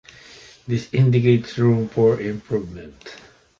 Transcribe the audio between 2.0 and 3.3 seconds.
improvement.